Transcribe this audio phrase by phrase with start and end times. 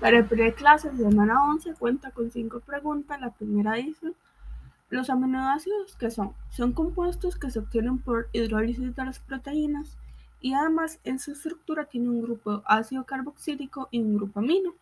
[0.00, 3.20] Para el clase de semana 11 cuenta con cinco preguntas.
[3.20, 4.12] La primera dice,
[4.90, 9.98] los aminoácidos que son, son compuestos que se obtienen por hidrólisis de las proteínas
[10.40, 14.72] y además en su estructura tiene un grupo ácido carboxílico y un grupo amino.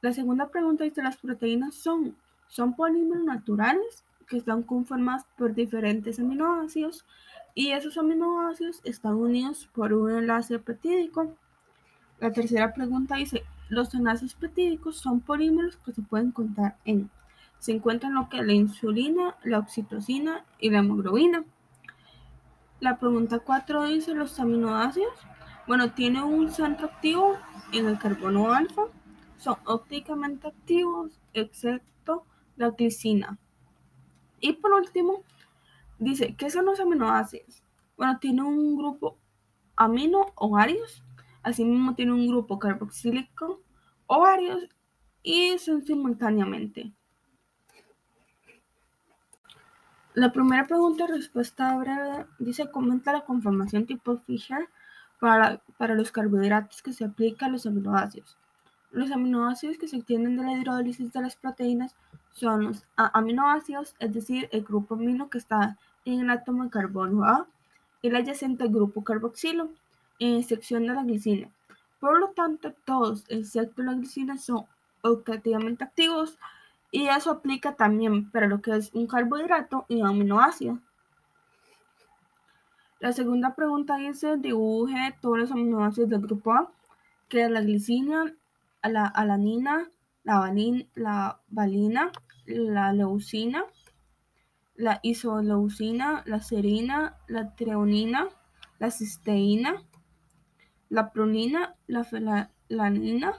[0.00, 2.16] La segunda pregunta dice, las proteínas son,
[2.48, 7.04] son polímeros naturales que están conformados por diferentes aminoácidos
[7.54, 11.34] y esos aminoácidos están unidos por un enlace peptídico.
[12.20, 17.10] La tercera pregunta dice, los enlaces peptídicos son polímeros que se pueden contar en.
[17.58, 21.44] Se encuentran lo que la insulina, la oxitocina y la hemoglobina.
[22.80, 25.14] La pregunta 4 dice los aminoácidos.
[25.66, 27.38] Bueno, tiene un centro activo
[27.72, 28.82] en el carbono alfa.
[29.38, 33.38] Son ópticamente activos, excepto la glicina.
[34.40, 35.22] Y por último,
[35.98, 37.62] dice, ¿qué son los aminoácidos?
[37.96, 39.16] Bueno, tiene un grupo
[39.76, 41.02] amino o varios
[41.44, 43.60] Asimismo tiene un grupo carboxílico
[44.06, 44.68] o varios
[45.22, 46.92] y son simultáneamente.
[50.14, 54.68] La primera pregunta respuesta breve dice comenta la conformación tipo Fischer
[55.20, 58.36] para, para los carbohidratos que se aplica a los aminoácidos.
[58.90, 61.94] Los aminoácidos que se obtienen de la hidrólisis de las proteínas
[62.32, 67.24] son los aminoácidos, es decir, el grupo amino que está en el átomo de carbono
[67.24, 67.46] A
[68.00, 69.70] y el adyacente grupo carboxilo
[70.18, 71.50] excepción de la glicina.
[72.00, 74.66] Por lo tanto, todos, excepto la glicina, son
[75.02, 76.38] oxidativamente activos
[76.90, 80.78] y eso aplica también para lo que es un carbohidrato y un aminoácido.
[83.00, 86.70] La segunda pregunta dice, dibuje todos los aminoácidos del grupo A,
[87.28, 88.32] que es la glicina,
[88.82, 89.88] la alanina,
[90.22, 90.52] la,
[90.94, 92.12] la valina,
[92.46, 93.64] la leucina,
[94.76, 98.28] la isoleucina, la serina, la treonina,
[98.78, 99.82] la cisteína,
[100.88, 103.34] la prolina, la felanina,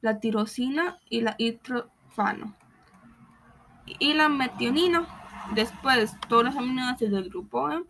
[0.00, 2.54] la tirosina y la itrofano.
[3.98, 5.06] Y la metionina.
[5.54, 7.84] Después, todos los aminoácidos del grupo E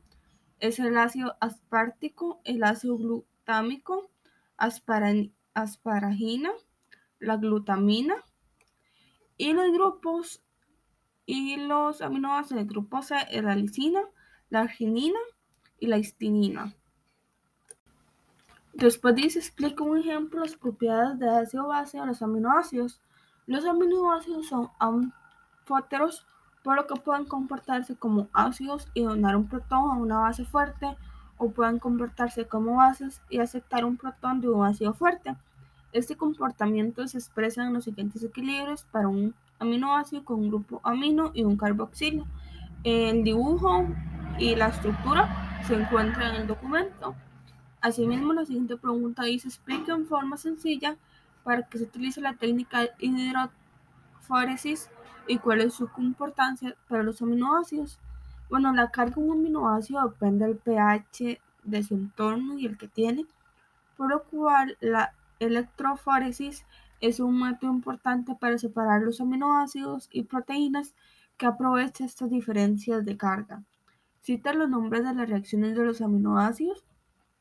[0.58, 4.10] es el ácido aspartico, el ácido glutámico,
[4.56, 6.50] asparagina,
[7.18, 8.16] la glutamina
[9.36, 10.42] y los grupos
[11.26, 14.00] y los aminoácidos del grupo C es la lisina,
[14.50, 15.18] la arginina
[15.78, 16.74] y la histinina.
[18.74, 23.00] Después dice, explica un ejemplo las propiedades de ácido base a los aminoácidos.
[23.46, 26.26] Los aminoácidos son anfóteros,
[26.64, 30.96] por lo que pueden comportarse como ácidos y donar un protón a una base fuerte,
[31.36, 35.36] o pueden comportarse como bases y aceptar un protón de un ácido fuerte.
[35.92, 41.30] Este comportamiento se expresa en los siguientes equilibrios para un aminoácido con un grupo amino
[41.34, 42.26] y un carboxilo.
[42.84, 43.86] El dibujo
[44.38, 47.14] y la estructura se encuentran en el documento.
[47.82, 50.96] Asimismo, la siguiente pregunta dice, explica en forma sencilla
[51.42, 54.88] para qué se utiliza la técnica de hidroforesis
[55.26, 57.98] y cuál es su importancia para los aminoácidos.
[58.48, 62.86] Bueno, la carga de un aminoácido depende del pH de su entorno y el que
[62.86, 63.26] tiene,
[63.96, 66.64] por lo cual la electroforesis
[67.00, 70.94] es un método importante para separar los aminoácidos y proteínas
[71.36, 73.64] que aprovecha estas diferencias de carga.
[74.20, 76.84] Cita los nombres de las reacciones de los aminoácidos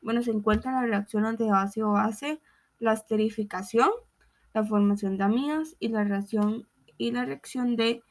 [0.02, 2.40] bueno, se encuentran las reacciones de ácido-base,
[2.78, 3.90] la esterificación,
[4.52, 6.68] la formación de amidas y la reacción,
[6.98, 8.02] y la reacción de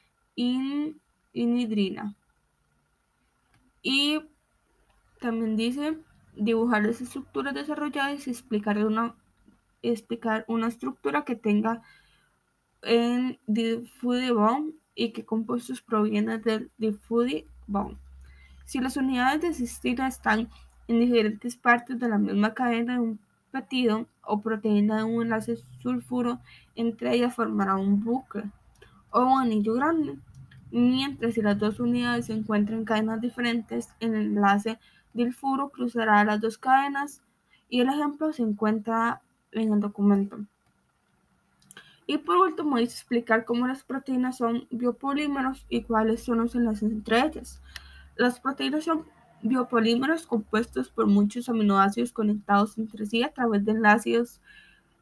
[1.34, 2.16] inhidrina.
[3.84, 4.22] Y
[5.20, 5.98] también dice
[6.36, 9.16] dibujar las estructuras desarrolladas y explicar una,
[9.82, 11.82] explicar una estructura que tenga
[12.84, 17.98] en diffuse bond y qué compuestos provienen del diffuse bond.
[18.66, 20.50] Si las unidades de cistina están
[20.88, 23.20] en diferentes partes de la misma cadena de un
[23.52, 26.40] peptido o proteína de un enlace sulfuro,
[26.76, 28.44] entre ellas formará un bucle
[29.12, 30.18] o un anillo grande.
[30.72, 34.80] Mientras si las dos unidades se encuentran en cadenas diferentes, el enlace
[35.34, 37.22] furo cruzará las dos cadenas
[37.70, 39.22] y el ejemplo se encuentra
[39.52, 40.40] en el documento.
[42.08, 46.92] Y por último, dice explicar cómo las proteínas son biopolímeros y cuáles son los enlaces
[46.92, 47.62] entre ellas.
[48.16, 49.06] Las proteínas son
[49.44, 54.42] biopolímeros compuestos por muchos aminoácidos conectados entre sí a través de enlaces,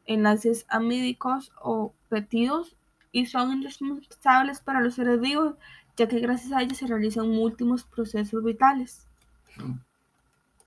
[0.06, 2.76] enlaces amídicos o peptidos
[3.12, 5.54] y son indispensables para los seres vivos,
[5.96, 9.06] ya que gracias a ellos se realizan múltiples procesos vitales.